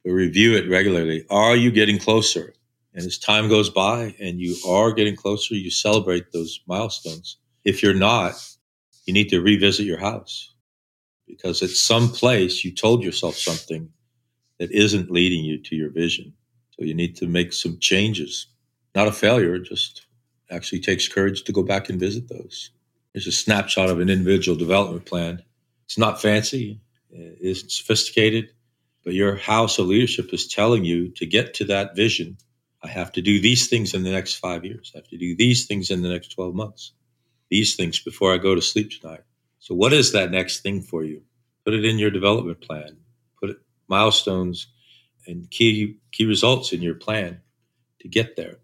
But 0.03 0.11
review 0.11 0.55
it 0.55 0.69
regularly. 0.69 1.25
Are 1.29 1.55
you 1.55 1.71
getting 1.71 1.97
closer? 1.97 2.53
And 2.93 3.05
as 3.05 3.17
time 3.17 3.49
goes 3.49 3.69
by 3.69 4.15
and 4.19 4.39
you 4.39 4.55
are 4.67 4.91
getting 4.91 5.15
closer 5.15 5.55
you 5.55 5.71
celebrate 5.71 6.31
those 6.31 6.59
milestones. 6.67 7.37
If 7.63 7.83
you're 7.83 7.93
not 7.93 8.35
you 9.07 9.13
need 9.13 9.29
to 9.29 9.41
revisit 9.41 9.85
your 9.85 9.99
house. 9.99 10.53
Because 11.25 11.63
at 11.63 11.69
some 11.69 12.09
place 12.09 12.63
you 12.63 12.73
told 12.73 13.03
yourself 13.03 13.35
something 13.35 13.89
that 14.59 14.71
isn't 14.71 15.11
leading 15.11 15.43
you 15.43 15.61
to 15.63 15.75
your 15.75 15.89
vision. 15.89 16.33
So 16.77 16.85
you 16.85 16.93
need 16.93 17.15
to 17.17 17.27
make 17.27 17.53
some 17.53 17.79
changes. 17.79 18.47
Not 18.95 19.07
a 19.07 19.11
failure, 19.11 19.59
just 19.59 20.05
actually 20.51 20.79
takes 20.81 21.07
courage 21.07 21.43
to 21.43 21.51
go 21.51 21.63
back 21.63 21.89
and 21.89 21.99
visit 21.99 22.29
those. 22.29 22.71
There's 23.13 23.27
a 23.27 23.31
snapshot 23.31 23.89
of 23.89 23.99
an 23.99 24.09
individual 24.09 24.57
development 24.57 25.05
plan. 25.05 25.43
It's 25.85 25.97
not 25.97 26.21
fancy, 26.21 26.79
it 27.09 27.37
isn't 27.41 27.71
sophisticated, 27.71 28.49
but 29.03 29.13
your 29.13 29.35
house 29.35 29.79
of 29.79 29.87
leadership 29.87 30.33
is 30.33 30.47
telling 30.47 30.85
you 30.85 31.09
to 31.11 31.25
get 31.25 31.53
to 31.55 31.65
that 31.65 31.95
vision. 31.95 32.37
I 32.83 32.89
have 32.89 33.11
to 33.13 33.21
do 33.21 33.41
these 33.41 33.67
things 33.67 33.93
in 33.93 34.03
the 34.03 34.11
next 34.11 34.35
five 34.35 34.65
years. 34.65 34.91
I 34.93 34.99
have 34.99 35.07
to 35.09 35.17
do 35.17 35.35
these 35.35 35.65
things 35.65 35.91
in 35.91 36.03
the 36.03 36.09
next 36.09 36.29
12 36.29 36.55
months. 36.55 36.93
These 37.49 37.75
things 37.75 37.99
before 37.99 38.33
I 38.33 38.37
go 38.37 38.55
to 38.55 38.61
sleep 38.61 38.91
tonight. 38.91 39.21
So, 39.59 39.73
what 39.75 39.93
is 39.93 40.11
that 40.13 40.31
next 40.31 40.61
thing 40.61 40.81
for 40.81 41.03
you? 41.03 41.23
Put 41.65 41.73
it 41.73 41.85
in 41.85 41.99
your 41.99 42.11
development 42.11 42.61
plan 42.61 42.97
put 43.39 43.51
it, 43.51 43.57
milestones 43.87 44.67
and 45.27 45.49
key 45.51 45.97
key 46.11 46.25
results 46.25 46.73
in 46.73 46.81
your 46.81 46.95
plan 46.95 47.41
to 48.01 48.07
get 48.07 48.35
there. 48.35 48.57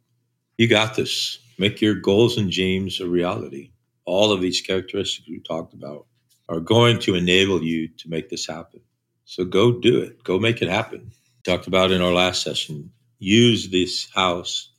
You 0.57 0.67
got 0.67 0.95
this. 0.95 1.39
Make 1.57 1.81
your 1.81 1.95
goals 1.95 2.37
and 2.37 2.51
dreams 2.51 2.99
a 2.99 3.07
reality. 3.07 3.71
All 4.05 4.31
of 4.31 4.41
these 4.41 4.61
characteristics 4.61 5.27
we 5.29 5.39
talked 5.39 5.73
about 5.73 6.07
are 6.49 6.59
going 6.59 6.99
to 6.99 7.15
enable 7.15 7.63
you 7.63 7.87
to 7.87 8.09
make 8.09 8.29
this 8.29 8.47
happen. 8.47 8.81
So 9.25 9.45
go 9.45 9.79
do 9.79 10.01
it. 10.01 10.23
Go 10.23 10.39
make 10.39 10.61
it 10.61 10.69
happen. 10.69 11.11
Talked 11.43 11.67
about 11.67 11.91
in 11.91 12.01
our 12.01 12.11
last 12.13 12.41
session. 12.41 12.91
Use 13.19 13.69
this 13.69 14.09
house 14.13 14.69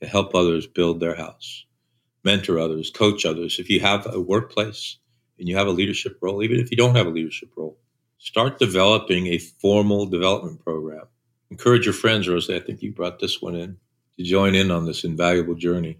to 0.00 0.08
help 0.08 0.34
others 0.34 0.66
build 0.66 1.00
their 1.00 1.14
house, 1.14 1.64
mentor 2.24 2.58
others, 2.58 2.90
coach 2.90 3.26
others. 3.26 3.58
If 3.58 3.70
you 3.70 3.80
have 3.80 4.06
a 4.06 4.20
workplace 4.20 4.98
and 5.38 5.48
you 5.48 5.56
have 5.56 5.66
a 5.66 5.72
leadership 5.72 6.18
role, 6.20 6.42
even 6.42 6.60
if 6.60 6.70
you 6.70 6.76
don't 6.76 6.96
have 6.96 7.06
a 7.06 7.10
leadership 7.10 7.50
role, 7.56 7.78
start 8.18 8.58
developing 8.58 9.26
a 9.28 9.38
formal 9.38 10.06
development 10.06 10.62
program. 10.64 11.06
Encourage 11.50 11.86
your 11.86 11.94
friends, 11.94 12.28
Rosie. 12.28 12.56
I 12.56 12.60
think 12.60 12.82
you 12.82 12.92
brought 12.92 13.20
this 13.20 13.40
one 13.40 13.54
in 13.54 13.78
to 14.16 14.22
join 14.22 14.54
in 14.54 14.70
on 14.70 14.84
this 14.84 15.04
invaluable 15.04 15.54
journey. 15.54 15.98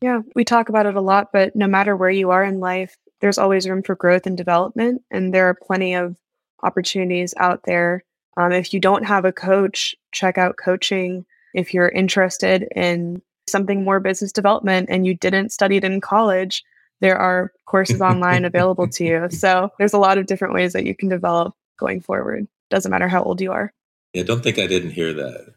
Yeah, 0.00 0.20
we 0.34 0.44
talk 0.44 0.68
about 0.68 0.86
it 0.86 0.96
a 0.96 1.00
lot, 1.00 1.30
but 1.32 1.54
no 1.54 1.66
matter 1.66 1.96
where 1.96 2.10
you 2.10 2.30
are 2.30 2.42
in 2.42 2.58
life, 2.60 2.96
there's 3.20 3.38
always 3.38 3.68
room 3.68 3.82
for 3.82 3.94
growth 3.94 4.26
and 4.26 4.36
development. 4.36 5.02
And 5.10 5.32
there 5.32 5.48
are 5.48 5.54
plenty 5.54 5.94
of 5.94 6.16
opportunities 6.62 7.34
out 7.36 7.62
there. 7.64 8.04
Um, 8.36 8.52
if 8.52 8.72
you 8.72 8.80
don't 8.80 9.04
have 9.04 9.24
a 9.24 9.32
coach, 9.32 9.94
check 10.10 10.38
out 10.38 10.56
coaching. 10.56 11.24
If 11.54 11.72
you're 11.74 11.88
interested 11.88 12.66
in 12.74 13.22
something 13.46 13.84
more 13.84 14.00
business 14.00 14.32
development 14.32 14.88
and 14.90 15.06
you 15.06 15.14
didn't 15.14 15.52
study 15.52 15.76
it 15.76 15.84
in 15.84 16.00
college, 16.00 16.64
there 17.00 17.18
are 17.18 17.52
courses 17.66 18.00
online 18.00 18.44
available 18.44 18.88
to 18.88 19.04
you. 19.04 19.28
So 19.30 19.70
there's 19.78 19.92
a 19.92 19.98
lot 19.98 20.18
of 20.18 20.26
different 20.26 20.54
ways 20.54 20.72
that 20.72 20.86
you 20.86 20.94
can 20.94 21.08
develop 21.08 21.54
going 21.78 22.00
forward. 22.00 22.48
Doesn't 22.70 22.90
matter 22.90 23.08
how 23.08 23.22
old 23.22 23.40
you 23.40 23.52
are. 23.52 23.72
Yeah, 24.12 24.24
don't 24.24 24.42
think 24.42 24.58
I 24.58 24.66
didn't 24.66 24.90
hear 24.90 25.12
that. 25.14 25.54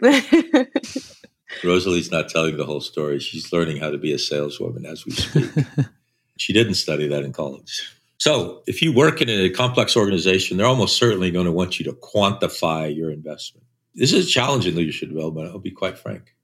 Rosalie's 1.64 2.10
not 2.10 2.28
telling 2.28 2.56
the 2.56 2.64
whole 2.64 2.80
story. 2.80 3.20
She's 3.20 3.52
learning 3.52 3.76
how 3.76 3.90
to 3.90 3.98
be 3.98 4.12
a 4.12 4.18
saleswoman 4.18 4.86
as 4.86 5.04
we 5.04 5.12
speak. 5.12 5.50
she 6.38 6.52
didn't 6.52 6.74
study 6.74 7.06
that 7.08 7.22
in 7.22 7.32
college. 7.32 7.94
So, 8.18 8.62
if 8.66 8.82
you 8.82 8.92
work 8.92 9.20
in 9.20 9.28
a 9.28 9.50
complex 9.50 9.96
organization, 9.96 10.56
they're 10.56 10.66
almost 10.66 10.96
certainly 10.96 11.30
going 11.30 11.46
to 11.46 11.52
want 11.52 11.78
you 11.78 11.84
to 11.86 11.92
quantify 11.92 12.94
your 12.94 13.10
investment. 13.10 13.66
This 13.94 14.12
is 14.12 14.26
a 14.26 14.30
challenge 14.30 14.66
in 14.66 14.74
leadership 14.74 15.08
development, 15.08 15.48
I'll 15.48 15.58
be 15.58 15.70
quite 15.70 15.98
frank. 15.98 16.34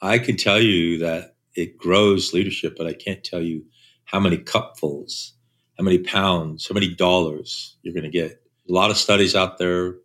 I 0.00 0.18
can 0.18 0.36
tell 0.36 0.60
you 0.60 0.98
that 0.98 1.36
it 1.54 1.76
grows 1.76 2.32
leadership, 2.32 2.76
but 2.76 2.86
I 2.86 2.92
can't 2.92 3.22
tell 3.22 3.42
you 3.42 3.64
how 4.04 4.20
many 4.20 4.38
cupfuls, 4.38 5.32
how 5.76 5.84
many 5.84 5.98
pounds, 5.98 6.66
how 6.68 6.72
many 6.74 6.94
dollars 6.94 7.76
you're 7.82 7.94
going 7.94 8.04
to 8.04 8.10
get. 8.10 8.42
A 8.68 8.72
lot 8.72 8.90
of 8.90 8.96
studies 8.96 9.34
out 9.34 9.58
there, 9.58 9.96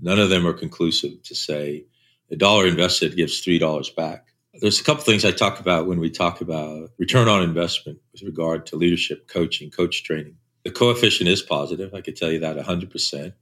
none 0.00 0.18
of 0.18 0.30
them 0.30 0.46
are 0.46 0.52
conclusive 0.52 1.22
to 1.24 1.34
say 1.34 1.84
a 2.30 2.36
dollar 2.36 2.66
invested 2.66 3.16
gives 3.16 3.44
$3 3.44 3.94
back. 3.94 4.28
There's 4.60 4.80
a 4.80 4.84
couple 4.84 5.04
things 5.04 5.24
I 5.24 5.30
talk 5.32 5.60
about 5.60 5.86
when 5.86 6.00
we 6.00 6.10
talk 6.10 6.40
about 6.40 6.90
return 6.98 7.28
on 7.28 7.42
investment 7.42 7.98
with 8.12 8.22
regard 8.22 8.66
to 8.66 8.76
leadership 8.76 9.28
coaching, 9.28 9.70
coach 9.70 10.02
training. 10.02 10.36
The 10.64 10.70
coefficient 10.70 11.28
is 11.28 11.42
positive. 11.42 11.94
I 11.94 12.00
can 12.00 12.14
tell 12.14 12.32
you 12.32 12.40
that 12.40 12.56
100%. 12.56 13.32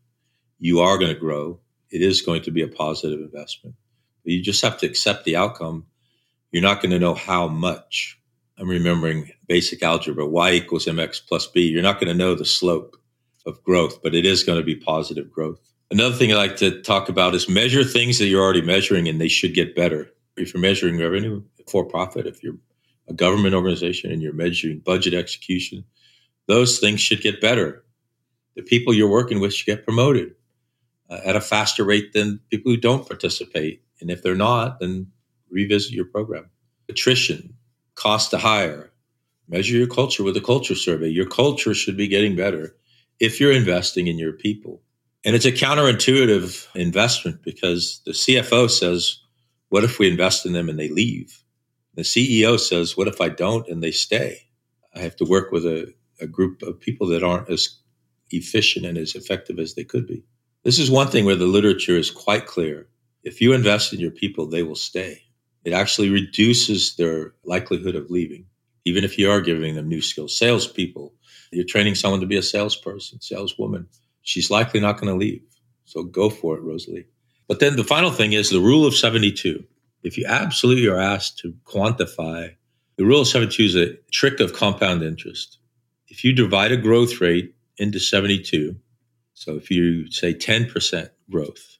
You 0.58 0.80
are 0.80 0.98
going 0.98 1.14
to 1.14 1.18
grow. 1.18 1.60
It 1.90 2.02
is 2.02 2.20
going 2.20 2.42
to 2.42 2.50
be 2.50 2.62
a 2.62 2.68
positive 2.68 3.20
investment. 3.20 3.76
But 4.24 4.32
you 4.32 4.42
just 4.42 4.62
have 4.62 4.78
to 4.78 4.86
accept 4.86 5.24
the 5.24 5.36
outcome. 5.36 5.86
You're 6.50 6.62
not 6.62 6.82
going 6.82 6.90
to 6.90 6.98
know 6.98 7.14
how 7.14 7.48
much. 7.48 8.18
I'm 8.58 8.68
remembering 8.68 9.30
basic 9.48 9.82
algebra, 9.82 10.26
y 10.26 10.52
equals 10.52 10.86
mx 10.86 11.20
plus 11.26 11.46
b. 11.46 11.62
You're 11.62 11.82
not 11.82 12.00
going 12.00 12.08
to 12.08 12.18
know 12.18 12.34
the 12.34 12.44
slope 12.44 12.96
of 13.46 13.62
growth, 13.64 14.02
but 14.02 14.14
it 14.14 14.26
is 14.26 14.42
going 14.42 14.58
to 14.58 14.64
be 14.64 14.76
positive 14.76 15.30
growth. 15.30 15.60
Another 15.90 16.14
thing 16.14 16.32
I 16.32 16.36
like 16.36 16.56
to 16.56 16.82
talk 16.82 17.08
about 17.08 17.34
is 17.34 17.48
measure 17.48 17.84
things 17.84 18.18
that 18.18 18.26
you're 18.26 18.42
already 18.42 18.62
measuring 18.62 19.08
and 19.08 19.20
they 19.20 19.28
should 19.28 19.54
get 19.54 19.76
better. 19.76 20.10
If 20.36 20.52
you're 20.52 20.60
measuring 20.60 20.98
revenue 20.98 21.42
for 21.68 21.84
profit, 21.84 22.26
if 22.26 22.42
you're 22.42 22.56
a 23.08 23.12
government 23.14 23.54
organization 23.54 24.10
and 24.10 24.22
you're 24.22 24.32
measuring 24.32 24.80
budget 24.80 25.14
execution, 25.14 25.84
those 26.46 26.78
things 26.78 27.00
should 27.00 27.20
get 27.20 27.40
better. 27.40 27.84
The 28.56 28.62
people 28.62 28.94
you're 28.94 29.08
working 29.10 29.40
with 29.40 29.52
should 29.52 29.66
get 29.66 29.84
promoted 29.84 30.34
uh, 31.10 31.20
at 31.24 31.36
a 31.36 31.40
faster 31.40 31.84
rate 31.84 32.12
than 32.12 32.40
people 32.50 32.72
who 32.72 32.78
don't 32.78 33.06
participate. 33.06 33.82
And 34.00 34.10
if 34.10 34.22
they're 34.22 34.34
not, 34.34 34.80
then 34.80 35.08
revisit 35.50 35.92
your 35.92 36.06
program. 36.06 36.50
Attrition, 36.88 37.54
cost 37.94 38.30
to 38.30 38.38
hire, 38.38 38.92
measure 39.48 39.76
your 39.76 39.86
culture 39.86 40.24
with 40.24 40.36
a 40.36 40.40
culture 40.40 40.74
survey. 40.74 41.08
Your 41.08 41.26
culture 41.26 41.74
should 41.74 41.96
be 41.96 42.08
getting 42.08 42.36
better 42.36 42.74
if 43.20 43.40
you're 43.40 43.52
investing 43.52 44.06
in 44.06 44.18
your 44.18 44.32
people. 44.32 44.82
And 45.24 45.34
it's 45.34 45.46
a 45.46 45.52
counterintuitive 45.52 46.68
investment 46.74 47.42
because 47.42 48.02
the 48.04 48.12
CFO 48.12 48.68
says, 48.70 49.20
What 49.70 49.82
if 49.82 49.98
we 49.98 50.10
invest 50.10 50.44
in 50.44 50.52
them 50.52 50.68
and 50.68 50.78
they 50.78 50.88
leave? 50.88 51.42
The 51.94 52.02
CEO 52.02 52.60
says, 52.60 52.96
What 52.96 53.08
if 53.08 53.20
I 53.22 53.30
don't 53.30 53.66
and 53.68 53.82
they 53.82 53.90
stay? 53.90 54.42
I 54.94 55.00
have 55.00 55.16
to 55.16 55.24
work 55.24 55.50
with 55.50 55.64
a, 55.64 55.92
a 56.20 56.26
group 56.26 56.62
of 56.62 56.78
people 56.78 57.06
that 57.08 57.24
aren't 57.24 57.48
as 57.48 57.78
efficient 58.30 58.84
and 58.84 58.98
as 58.98 59.14
effective 59.14 59.58
as 59.58 59.74
they 59.74 59.84
could 59.84 60.06
be. 60.06 60.24
This 60.62 60.78
is 60.78 60.90
one 60.90 61.08
thing 61.08 61.24
where 61.24 61.36
the 61.36 61.46
literature 61.46 61.96
is 61.96 62.10
quite 62.10 62.46
clear. 62.46 62.86
If 63.22 63.40
you 63.40 63.54
invest 63.54 63.94
in 63.94 64.00
your 64.00 64.10
people, 64.10 64.46
they 64.46 64.62
will 64.62 64.74
stay. 64.74 65.22
It 65.64 65.72
actually 65.72 66.10
reduces 66.10 66.96
their 66.96 67.32
likelihood 67.44 67.96
of 67.96 68.10
leaving, 68.10 68.44
even 68.84 69.04
if 69.04 69.18
you 69.18 69.30
are 69.30 69.40
giving 69.40 69.74
them 69.74 69.88
new 69.88 70.02
skills. 70.02 70.38
Salespeople, 70.38 71.14
you're 71.50 71.64
training 71.64 71.94
someone 71.94 72.20
to 72.20 72.26
be 72.26 72.36
a 72.36 72.42
salesperson, 72.42 73.22
saleswoman 73.22 73.88
she's 74.24 74.50
likely 74.50 74.80
not 74.80 75.00
going 75.00 75.12
to 75.12 75.18
leave. 75.18 75.42
So 75.84 76.02
go 76.02 76.28
for 76.28 76.56
it, 76.56 76.62
Rosalie. 76.62 77.06
But 77.46 77.60
then 77.60 77.76
the 77.76 77.84
final 77.84 78.10
thing 78.10 78.32
is 78.32 78.50
the 78.50 78.58
rule 78.58 78.86
of 78.86 78.94
72. 78.94 79.62
If 80.02 80.18
you 80.18 80.26
absolutely 80.26 80.88
are 80.88 80.98
asked 80.98 81.38
to 81.38 81.54
quantify, 81.64 82.54
the 82.96 83.04
rule 83.04 83.20
of 83.20 83.28
72 83.28 83.62
is 83.62 83.76
a 83.76 83.94
trick 84.10 84.40
of 84.40 84.54
compound 84.54 85.02
interest. 85.02 85.58
If 86.08 86.24
you 86.24 86.32
divide 86.32 86.72
a 86.72 86.76
growth 86.76 87.20
rate 87.20 87.54
into 87.76 88.00
72, 88.00 88.76
so 89.34 89.56
if 89.56 89.70
you 89.70 90.10
say 90.10 90.34
10% 90.34 91.10
growth, 91.30 91.78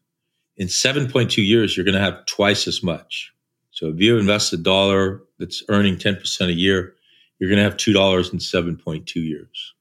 in 0.57 0.69
7.2 0.69 1.45
years, 1.45 1.77
you're 1.77 1.85
going 1.85 1.97
to 1.97 2.01
have 2.01 2.27
twice 2.27 2.69
as 2.69 2.83
much. 2.83 3.33
So 3.71 3.89
if 3.89 3.99
you 3.99 4.19
invest 4.19 4.53
a 4.53 4.57
dollar 4.57 5.23
that's 5.39 5.65
earning 5.69 5.97
10% 5.97 6.49
a 6.49 6.53
year, 6.53 6.95
you're 7.39 7.51
going 7.51 7.59
to 7.59 7.65
have 7.65 7.77
$2 7.77 8.33
in 8.33 8.39
7.2 8.39 9.15
years 9.17 9.75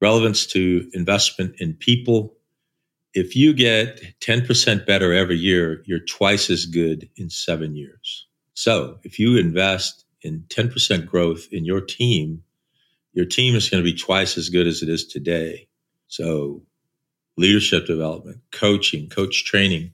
relevance 0.00 0.46
to 0.46 0.88
investment 0.92 1.56
in 1.58 1.74
people. 1.74 2.34
If 3.14 3.34
you 3.34 3.52
get 3.52 4.00
10% 4.20 4.86
better 4.86 5.12
every 5.12 5.36
year, 5.36 5.82
you're 5.86 5.98
twice 6.00 6.50
as 6.50 6.66
good 6.66 7.08
in 7.16 7.30
seven 7.30 7.74
years. 7.74 8.26
So 8.54 8.98
if 9.02 9.18
you 9.18 9.36
invest 9.36 10.04
in 10.22 10.44
10% 10.48 11.06
growth 11.06 11.48
in 11.52 11.64
your 11.64 11.80
team, 11.80 12.42
your 13.12 13.26
team 13.26 13.54
is 13.54 13.68
going 13.68 13.82
to 13.82 13.90
be 13.90 13.96
twice 13.96 14.36
as 14.36 14.48
good 14.48 14.66
as 14.66 14.82
it 14.82 14.88
is 14.88 15.06
today. 15.06 15.68
So 16.08 16.62
leadership 17.36 17.86
development, 17.86 18.40
coaching, 18.52 19.08
coach 19.08 19.44
training 19.44 19.92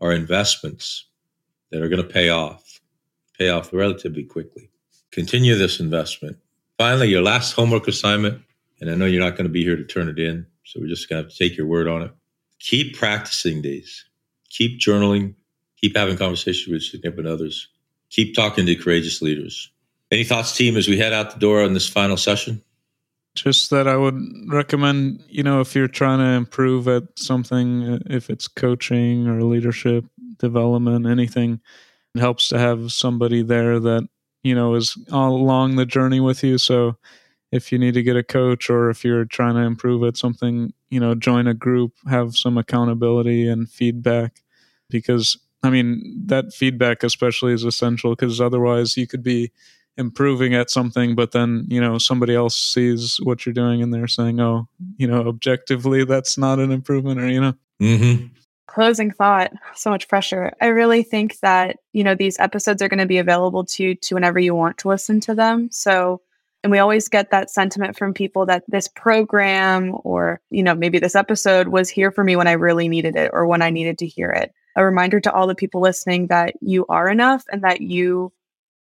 are 0.00 0.12
investments 0.12 1.06
that 1.70 1.82
are 1.82 1.88
going 1.88 2.02
to 2.02 2.08
pay 2.08 2.30
off, 2.30 2.80
pay 3.38 3.50
off 3.50 3.72
relatively 3.72 4.24
quickly. 4.24 4.70
Continue 5.10 5.56
this 5.56 5.80
investment. 5.80 6.38
Finally, 6.76 7.08
your 7.08 7.22
last 7.22 7.52
homework 7.52 7.88
assignment 7.88 8.42
and 8.80 8.90
I 8.90 8.94
know 8.94 9.06
you're 9.06 9.22
not 9.22 9.36
going 9.36 9.46
to 9.46 9.52
be 9.52 9.64
here 9.64 9.76
to 9.76 9.84
turn 9.84 10.08
it 10.08 10.18
in. 10.18 10.46
So 10.64 10.80
we're 10.80 10.88
just 10.88 11.08
going 11.08 11.26
to 11.26 11.36
take 11.36 11.56
your 11.56 11.66
word 11.66 11.88
on 11.88 12.02
it. 12.02 12.12
Keep 12.60 12.96
practicing 12.96 13.62
these. 13.62 14.04
Keep 14.50 14.80
journaling. 14.80 15.34
Keep 15.80 15.96
having 15.96 16.16
conversations 16.16 16.72
with 16.72 16.82
significant 16.82 17.26
others. 17.26 17.68
Keep 18.10 18.34
talking 18.34 18.66
to 18.66 18.74
courageous 18.74 19.22
leaders. 19.22 19.70
Any 20.10 20.24
thoughts, 20.24 20.56
team, 20.56 20.76
as 20.76 20.88
we 20.88 20.98
head 20.98 21.12
out 21.12 21.32
the 21.32 21.38
door 21.38 21.62
on 21.62 21.74
this 21.74 21.88
final 21.88 22.16
session? 22.16 22.62
Just 23.34 23.70
that 23.70 23.86
I 23.86 23.96
would 23.96 24.20
recommend, 24.48 25.22
you 25.28 25.42
know, 25.42 25.60
if 25.60 25.74
you're 25.74 25.86
trying 25.86 26.18
to 26.18 26.24
improve 26.24 26.88
at 26.88 27.04
something, 27.16 27.84
uh, 27.84 27.98
if 28.06 28.30
it's 28.30 28.48
coaching 28.48 29.28
or 29.28 29.42
leadership 29.42 30.04
development, 30.38 31.06
anything, 31.06 31.60
it 32.14 32.20
helps 32.20 32.48
to 32.48 32.58
have 32.58 32.90
somebody 32.90 33.42
there 33.42 33.78
that, 33.78 34.08
you 34.42 34.54
know, 34.54 34.74
is 34.74 34.96
along 35.10 35.76
the 35.76 35.86
journey 35.86 36.20
with 36.20 36.42
you. 36.42 36.58
So 36.58 36.96
if 37.50 37.72
you 37.72 37.78
need 37.78 37.94
to 37.94 38.02
get 38.02 38.16
a 38.16 38.22
coach 38.22 38.68
or 38.68 38.90
if 38.90 39.04
you're 39.04 39.24
trying 39.24 39.54
to 39.54 39.60
improve 39.60 40.02
at 40.04 40.16
something, 40.16 40.72
you 40.90 41.00
know, 41.00 41.14
join 41.14 41.46
a 41.46 41.54
group, 41.54 41.92
have 42.08 42.36
some 42.36 42.58
accountability 42.58 43.48
and 43.48 43.70
feedback 43.70 44.42
because 44.90 45.38
I 45.62 45.70
mean, 45.70 46.22
that 46.26 46.52
feedback 46.52 47.02
especially 47.02 47.52
is 47.52 47.64
essential 47.64 48.10
because 48.10 48.40
otherwise 48.40 48.96
you 48.96 49.06
could 49.06 49.22
be 49.22 49.50
improving 49.96 50.54
at 50.54 50.70
something, 50.70 51.16
but 51.16 51.32
then, 51.32 51.66
you 51.68 51.80
know, 51.80 51.98
somebody 51.98 52.34
else 52.34 52.56
sees 52.56 53.18
what 53.24 53.44
you're 53.44 53.52
doing 53.52 53.82
and 53.82 53.92
they're 53.92 54.06
saying, 54.06 54.38
oh, 54.40 54.68
you 54.96 55.08
know, 55.08 55.26
objectively, 55.26 56.04
that's 56.04 56.38
not 56.38 56.60
an 56.60 56.70
improvement 56.70 57.20
or, 57.20 57.28
you 57.28 57.40
know. 57.40 57.54
Mm-hmm. 57.82 58.26
Closing 58.68 59.10
thought, 59.10 59.52
so 59.74 59.90
much 59.90 60.06
pressure. 60.06 60.52
I 60.60 60.66
really 60.66 61.02
think 61.02 61.40
that, 61.40 61.78
you 61.92 62.04
know, 62.04 62.14
these 62.14 62.38
episodes 62.38 62.80
are 62.80 62.88
going 62.88 63.00
to 63.00 63.06
be 63.06 63.18
available 63.18 63.64
to 63.64 63.82
you 63.82 63.94
to 63.96 64.14
whenever 64.14 64.38
you 64.38 64.54
want 64.54 64.78
to 64.78 64.88
listen 64.88 65.18
to 65.20 65.34
them. 65.34 65.68
So 65.72 66.20
and 66.64 66.72
we 66.72 66.78
always 66.78 67.08
get 67.08 67.30
that 67.30 67.50
sentiment 67.50 67.96
from 67.96 68.12
people 68.12 68.46
that 68.46 68.64
this 68.68 68.88
program 68.88 69.94
or, 70.02 70.40
you 70.50 70.62
know, 70.62 70.74
maybe 70.74 70.98
this 70.98 71.14
episode 71.14 71.68
was 71.68 71.88
here 71.88 72.10
for 72.10 72.24
me 72.24 72.36
when 72.36 72.48
I 72.48 72.52
really 72.52 72.88
needed 72.88 73.16
it 73.16 73.30
or 73.32 73.46
when 73.46 73.62
I 73.62 73.70
needed 73.70 73.98
to 73.98 74.06
hear 74.06 74.30
it. 74.30 74.52
a 74.76 74.84
reminder 74.84 75.20
to 75.20 75.32
all 75.32 75.46
the 75.46 75.54
people 75.54 75.80
listening 75.80 76.28
that 76.28 76.54
you 76.60 76.86
are 76.88 77.08
enough 77.08 77.44
and 77.50 77.62
that 77.62 77.80
you 77.80 78.32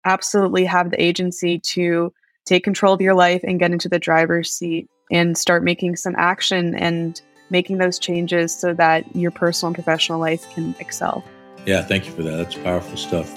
absolutely 0.05 0.65
have 0.65 0.91
the 0.91 1.03
agency 1.03 1.59
to 1.59 2.13
take 2.45 2.65
control 2.65 2.95
of 2.95 3.01
your 3.01 3.15
life 3.15 3.43
and 3.45 3.59
get 3.59 3.71
into 3.71 3.89
the 3.89 3.99
driver's 3.99 4.51
seat 4.51 4.89
and 5.11 5.37
start 5.37 5.65
making 5.65 5.97
some 5.97 6.15
action 6.17 6.75
and 6.75 7.23
making 7.51 7.79
those 7.79 7.99
changes 7.99 8.55
so 8.55 8.75
that 8.75 9.05
your 9.15 9.31
personal 9.31 9.69
and 9.69 9.75
professional 9.75 10.19
life 10.19 10.49
can 10.55 10.75
excel. 10.79 11.25
Yeah, 11.67 11.83
thank 11.83 12.07
you 12.07 12.13
for 12.13 12.23
that. 12.23 12.37
That's 12.37 12.55
powerful 12.57 12.97
stuff. 12.97 13.33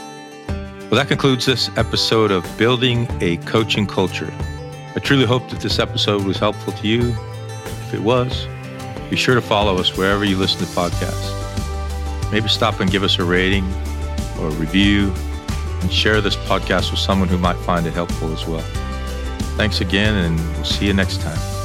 Well, 0.89 0.97
that 1.01 1.09
concludes 1.09 1.45
this 1.45 1.69
episode 1.75 2.31
of 2.31 2.45
Building 2.57 3.09
a 3.19 3.35
Coaching 3.37 3.85
Culture. 3.85 4.33
I 4.95 4.99
truly 4.99 5.25
hope 5.25 5.49
that 5.49 5.59
this 5.59 5.79
episode 5.79 6.23
was 6.23 6.37
helpful 6.37 6.71
to 6.71 6.87
you. 6.87 7.13
If 7.65 7.93
it 7.95 7.99
was, 7.99 8.47
be 9.09 9.17
sure 9.17 9.35
to 9.35 9.41
follow 9.41 9.77
us 9.79 9.97
wherever 9.97 10.23
you 10.23 10.37
listen 10.37 10.59
to 10.59 10.65
podcasts. 10.67 12.31
Maybe 12.31 12.47
stop 12.47 12.79
and 12.79 12.89
give 12.89 13.03
us 13.03 13.19
a 13.19 13.25
rating 13.25 13.65
or 14.39 14.47
a 14.47 14.51
review 14.51 15.13
and 15.81 15.91
share 15.91 16.21
this 16.21 16.37
podcast 16.37 16.91
with 16.91 17.01
someone 17.01 17.27
who 17.27 17.37
might 17.37 17.57
find 17.57 17.85
it 17.85 17.93
helpful 17.93 18.31
as 18.31 18.47
well. 18.47 18.63
Thanks 19.57 19.81
again, 19.81 20.15
and 20.15 20.39
we'll 20.55 20.63
see 20.63 20.87
you 20.87 20.93
next 20.93 21.19
time. 21.19 21.56